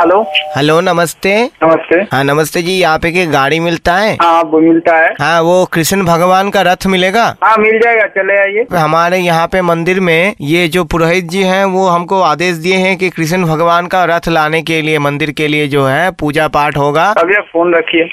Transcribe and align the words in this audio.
hello. 0.00 0.20
Hello 0.56 0.80
नमस्ते। 0.80 1.30
नमस्ते। 1.62 1.96
हाँ 2.12 2.22
नमस्ते 2.24 2.62
जी 2.62 2.72
यहाँ 2.72 2.98
पे 2.98 3.10
की 3.12 3.24
गाड़ी 3.26 3.60
मिलता 3.60 3.94
है? 3.96 4.12
हाँ 4.22 4.42
वो 4.42 4.60
मिलता 4.60 4.96
है। 4.96 5.12
हाँ 5.20 5.40
वो 5.42 5.64
कृष्ण 5.64 6.04
भगवान 6.04 6.50
का 6.50 6.62
रथ 6.62 6.86
मिलेगा? 6.86 7.24
हाँ 7.44 7.56
मिल 7.58 7.78
जाएगा 7.78 8.06
चले 8.16 8.38
आइए। 8.40 8.66
हमारे 8.76 9.18
यहाँ 9.18 9.46
पे 9.46 9.62
मंदिर 9.62 10.00
में 10.00 10.34
ये 10.40 10.66
जो 10.68 10.84
पुरोहित 10.84 11.24
जी 11.24 11.42
हैं 11.42 11.64
वो 11.64 11.86
हमको 11.88 12.20
आदेश 12.22 12.56
दिए 12.56 12.76
हैं 12.76 12.96
कि 12.96 13.10
कृष्ण 13.10 13.44
भगवान 13.44 13.86
का 13.86 14.04
रथ 14.04 14.28
लाने 14.28 14.62
के 14.62 14.80
लिए 14.82 14.98
मंदिर 14.98 15.30
के 15.30 15.48
लिए 15.48 15.68
जो 15.68 15.86
है 15.86 16.10
पूजा 16.10 16.48
पाठ 16.48 16.76
होगा। 16.76 17.12
अभी 17.18 17.40
फ़ोन 17.52 17.74
रखिए। 17.74 18.08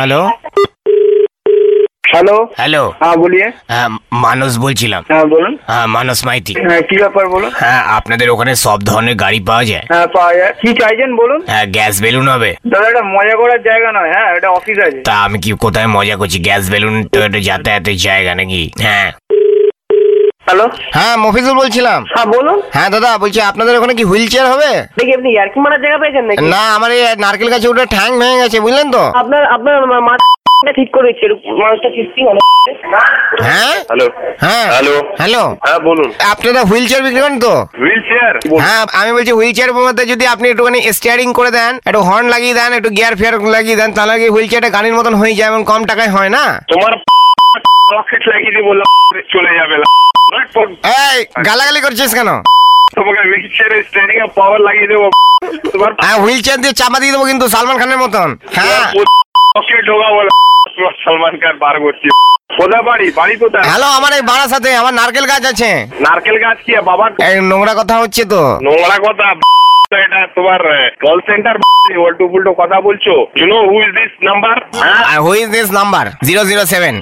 हेलो। 0.00 0.22
হ্যালো 2.14 2.36
হ্যালো 2.60 2.82
হ্যাঁ 3.02 3.16
বলিয়ে। 3.22 3.46
হ্যাঁ, 3.72 3.88
মানুষ 4.24 4.50
বলছিলাম। 4.64 5.02
হ্যাঁ 5.10 5.26
বলুন। 5.34 5.52
হ্যাঁ 5.70 5.86
মানস 5.96 6.18
মাইতি। 6.26 6.52
হ্যাঁ 6.66 6.82
কি 6.88 6.96
ব্যাপার 7.02 7.24
বলুন? 7.34 7.50
হ্যাঁ 7.62 7.82
আপনাদের 7.98 8.26
ওখানে 8.30 8.52
সব 8.64 8.78
ধরনের 8.90 9.16
গাড়ি 9.22 9.40
পাওয়া 9.48 9.64
যায়? 9.64 9.84
হ্যাঁ 9.92 10.06
পাওয়া 10.16 10.32
যায়। 10.38 10.52
কি 10.62 10.70
চাইছেন 10.80 11.10
বলুন? 11.20 11.40
হ্যাঁ 11.50 11.66
গ্যাস 11.76 11.94
বেলুন 12.04 12.26
হবে। 12.28 12.50
দাদা 12.72 12.86
এটা 12.92 13.02
মজা 13.16 13.34
করার 13.40 13.60
জায়গা 13.68 13.88
নয়। 13.92 14.10
হ্যাঁ 14.14 14.28
এটা 14.38 14.48
অফিস 14.58 14.78
আছে। 14.86 15.00
তা 15.08 15.14
আমি 15.26 15.36
কি 15.44 15.50
কোথায় 15.64 15.88
মজা 15.96 16.14
করছি? 16.16 16.38
গ্যাস 16.48 16.64
বেলুন 16.70 16.94
তো 17.12 17.18
একটা 17.26 17.40
যাতায়াতের 17.48 17.96
জায়গা 18.06 18.32
নাকি? 18.34 18.62
হ্যাঁ। 18.86 19.08
হ্যালো 20.46 20.66
হ্যাঁ 20.96 21.14
মফিজুল 21.24 21.54
বলছিলাম। 21.62 22.00
হ্যাঁ 22.14 22.28
বলুন। 22.36 22.58
হ্যাঁ 22.74 22.90
দাদা 22.94 23.10
বলছি 23.22 23.38
আপনাদের 23.50 23.74
ওখানে 23.78 23.94
কি 23.98 24.04
হুইল 24.10 24.24
চেয়ার 24.32 24.46
হবে? 24.52 24.70
দেখি 24.98 25.12
আপনি 25.18 25.28
ইয়ার্কি 25.34 25.58
মারার 25.64 25.80
জায়গা 25.84 25.98
পেয়েছেন 26.02 26.24
নাকি? 26.28 26.38
না 26.54 26.62
আমার 26.76 26.90
এই 26.96 27.02
নারকেল 27.24 27.48
গাছে 27.52 27.66
ওটা 27.68 27.84
ঠ্যাং 27.94 28.08
ভেঙে 28.20 28.40
গেছে 28.42 28.58
বুঝলেন 28.60 28.86
তো? 28.96 29.02
আপনার 29.22 29.42
আপনার 29.56 29.74
ঠিক 30.72 30.88
করে 30.92 31.12
দিচ্ছে 31.12 31.26
মানুষটা 31.62 31.88
কিস্তি 31.88 32.20
হ্যাঁ 33.42 33.74
হ্যালো। 33.88 34.06
হ্যাঁ। 34.38 34.66
হ্যালো। 34.72 35.02
হ্যালো। 35.18 35.56
হ্যাঁ 35.66 35.78
বলুন। 35.78 36.12
আপনারা 36.32 36.60
হুইল 36.62 36.86
চেয়ার 36.86 37.02
বিক্রি 37.02 37.20
করেন 37.20 37.40
তো? 37.40 37.66
হুইল 37.78 38.00
চেয়ার 38.08 38.34
হ্যাঁ 38.60 38.86
আমি 38.92 39.12
বলছি 39.12 39.32
হুইল 39.32 39.52
চেয়ার 39.52 39.72
মধ্যে 39.72 40.06
যদি 40.06 40.26
আপনি 40.26 40.48
একটুখানি 40.48 40.92
স্টিয়ারিং 40.92 41.32
করে 41.32 41.50
দেন 41.50 41.78
একটু 41.86 42.00
হর্ন 42.00 42.28
লাগিয়ে 42.28 42.54
দেন 42.54 42.72
একটু 42.72 42.90
গিয়ার 42.90 43.16
ফিয়ার 43.16 43.34
লাগিয়ে 43.40 43.76
দেন 43.76 43.92
তাহলে 43.92 44.18
কি 44.18 44.28
হুইল 44.28 44.48
চেয়ারটা 44.48 44.70
গাড়ির 44.70 44.94
মতন 44.94 45.14
হয়ে 45.14 45.34
যায় 45.34 45.48
এবং 45.48 45.64
কম 45.64 45.84
টাকায় 45.84 46.08
হয় 46.08 46.28
না? 46.28 46.60
তোমার 46.68 46.92
রকেট 47.92 48.28
লাগিয়ে 48.28 48.50
দিয়ে 48.50 49.24
চলে 49.32 49.50
যাবে 49.58 49.74
এই 50.84 51.24
গালাগালি 51.46 51.80
করছিস 51.80 52.14
কেন? 52.14 52.28
তোমাকে 52.94 53.20
হুইল 53.20 53.48
চেয়ারের 53.48 53.84
স্টেরিং 53.84 54.16
এ 54.16 54.26
পাওয়ার 54.34 54.60
লাগিয়ে 54.60 54.86
দেবো। 54.86 55.10
তোমার 55.72 55.92
হ্যাঁ 56.00 56.18
হুইল 56.18 56.42
চেয়ার 56.42 56.60
দিয়ে 56.60 56.72
চাপা 56.72 57.00
দিয়ে 57.00 57.12
দেবো 57.12 57.24
কিন্তু 57.24 57.48
সালমান 57.48 57.78
খানের 57.78 57.98
মতন। 57.98 58.38
হ্যাঁ। 58.54 58.92
রকেট 59.56 59.86
ঢোকাবো 59.86 60.20
তোমার 60.74 60.94
সালমান 61.04 61.34
খান 61.42 61.54
বার 61.64 61.76
করছি। 61.84 62.06
কোথায় 62.50 62.84
বাড়ি 62.88 63.06
বাড়ি 63.18 63.34
কোথায়? 63.36 63.64
হ্যালো 63.70 63.86
আমার 63.98 64.12
এই 64.18 64.24
বাড়ার 64.30 64.50
সাথে 64.54 64.68
আমার 64.80 64.94
নারকেল 64.94 65.26
গাছ 65.32 65.44
আছে। 65.52 65.70
নারকেল 66.06 66.36
গাছ 66.44 66.58
কি 66.66 66.72
বাবা 66.90 67.04
এই 67.28 67.36
নোংরা 67.50 67.74
কথা 67.80 67.94
হচ্ছে 68.02 68.22
তো। 68.32 68.42
নোংরা 68.66 68.98
কথা 69.06 69.26
এটা 69.98 70.20
তোমার 70.36 70.60
কল 71.04 71.18
সেন্টার 71.28 71.54
উল্টো 71.98 72.24
পুল্টো 72.32 72.52
কথা 72.60 72.76
বলছো। 72.80 73.14
You 73.38 73.46
know 73.52 73.58
who 73.70 73.76
is 73.84 73.90
this 73.98 74.12
number 74.28 74.56
হ্যাঁ? 74.82 75.02
Who 75.24 75.30
is 75.34 75.48
this 75.56 75.68
number 75.78 76.04
zero 76.26 76.42
zero 76.50 76.62
seven 76.72 76.94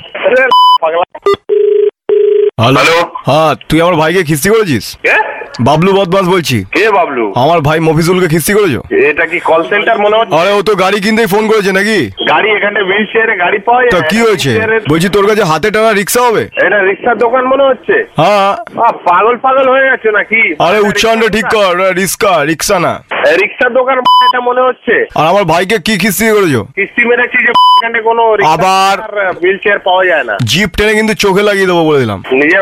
hello 2.58 2.80
হ্যাঁ 3.28 3.52
তুই 3.68 3.78
আমার 3.84 3.96
ভাইকে 4.00 4.22
খিস্তি 4.28 4.48
করেছিস? 4.50 4.84
কে? 5.06 5.16
বাবলু 5.60 5.92
বদমাস 5.92 6.28
বলছি। 6.28 6.64
কে 6.72 6.90
বাবলু? 6.90 7.32
আমার 7.36 7.60
ভাই 7.60 7.80
মফিজুলকে 7.80 8.28
খিস্তি 8.28 8.52
করেছ? 8.52 8.92
এটা 8.92 9.26
কি 9.26 9.40
কল 9.40 9.68
সেন্টার 9.68 9.98
মনে 9.98 10.16
হচ্ছে? 10.16 10.36
আরে 10.36 10.52
ও 10.52 10.62
তো 10.62 10.74
গাড়ি 10.74 11.00
কিনতেই 11.00 11.26
ফোন 11.26 11.48
করেছে 11.48 11.72
নাকি? 11.72 12.10
গাড়ি 12.28 12.50
এখানে 12.50 12.80
হুইল 12.80 13.06
চেয়ারে 13.06 13.36
গাড়ি 13.36 13.58
পাওয়া 13.58 13.82
তা 13.90 13.98
যায়। 13.98 14.08
কি 14.08 14.16
হয়েছে? 14.20 14.60
বলছি 14.88 15.08
তোর 15.08 15.26
কাছে 15.26 15.44
হাতে 15.44 15.70
টানা 15.70 15.92
রিক্সা 15.92 16.20
হবে? 16.20 16.40
এটা 16.40 16.82
রিক্সার 16.82 17.18
দোকান 17.18 17.44
মনে 17.44 17.62
হচ্ছে? 17.62 17.92
হ্যাঁ। 17.92 18.52
আহ, 18.80 18.92
পাগল 18.92 19.36
পাগল 19.36 19.70
হয়ে 19.70 19.86
যাচ্ছে 19.86 20.10
নাকি? 20.10 20.54
আরে 20.58 20.78
উচ্চারণটা 20.80 21.28
ঠিক 21.28 21.44
কর 21.44 21.94
রিক্সা 21.94 22.44
রিক্সা 22.44 22.78
না। 22.78 23.04
এ, 23.28 23.36
রিক্সার 23.36 23.72
দোকান 23.72 23.98
এটা 23.98 24.40
মনে 24.40 24.60
হচ্ছে। 24.60 25.06
আর 25.14 25.26
আমার 25.26 25.44
ভাইকে 25.44 25.78
কি 25.78 25.98
খিস্তি 25.98 26.28
করেছ? 26.28 26.56
কিস্তি 26.56 27.04
মেরেছি 27.04 27.42
যে 27.42 27.48
এখানে 27.48 28.02
কোনো 28.02 28.36
আবার- 28.44 29.32
হুইল 29.42 29.58
চেয়ার 29.58 29.78
পাওয়া 29.78 30.04
যায় 30.04 30.24
না। 30.24 30.36
জিপ 30.44 30.70
টেনে 30.76 30.94
কিন্তু 30.94 31.14
চোখে 31.14 31.42
লাগিয়ে 31.42 31.66
দেবো 31.66 31.84
বলে 31.84 32.00
দিলাম। 32.00 32.22
নিজে 32.32 32.58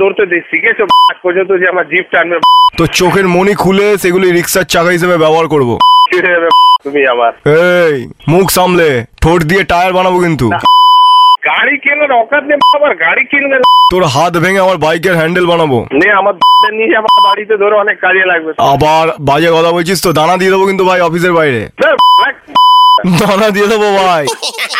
ধরতে 0.00 0.22
দি- 0.26 0.46
শিখেছো 0.50 0.84
করছ 1.22 1.38
তো 1.48 1.54
যে 1.58 1.66
আমার 1.68 1.86
জিপ 1.88 2.06
টানবে 2.12 2.36
তো 2.78 2.84
চোখের 2.98 3.26
মনি 3.28 3.54
খুলে 3.54 3.86
সেগুলি 3.98 4.26
রিক্সার 4.30 4.64
চাকা 4.64 4.90
হিসেবে 4.90 5.16
ব্যবহার 5.18 5.46
করব। 5.48 5.70
তুমি 6.84 7.02
আবার। 7.06 7.32
এই 7.80 7.94
মুখ 8.28 8.46
সামলে 8.50 8.88
ঠোঁট 9.20 9.40
দিয়ে 9.42 9.62
টায়ার 9.64 9.92
বানাবো 9.92 10.18
কিন্তু। 10.20 10.46
গাড়ি 11.44 11.74
কেনার 11.78 12.12
অকাত 12.14 12.44
নেই 12.44 12.58
আবার 12.76 12.92
গাড়ি 12.96 13.22
কিনবে 13.24 13.56
তোর 13.92 14.02
হাত 14.06 14.34
ভেঙে 14.38 14.60
আমার 14.60 14.76
বাইকের 14.76 15.14
হ্যান্ডেল 15.16 15.46
বানাবো। 15.46 15.78
নে 15.94 16.08
আমার 16.12 16.34
নিয়ে 16.72 16.96
আমার 16.96 17.14
বাড়িতে 17.24 17.54
ধরে 17.56 17.74
অনেক 17.76 17.96
কাজে 18.00 18.24
লাগবে। 18.26 18.50
আবার 18.72 19.06
বাজে 19.20 19.48
কথা 19.50 19.70
বলছিস 19.72 19.98
তো 20.02 20.10
দানা 20.12 20.34
দিয়ে 20.36 20.50
দেবো 20.50 20.64
কিন্তু 20.66 20.84
ভাই 20.84 21.00
অফিসের 21.00 21.32
বাইরে। 21.32 21.60
দানা 23.20 23.48
দিয়ে 23.50 23.66
দেবো 23.66 23.86
ভাই। 24.00 24.24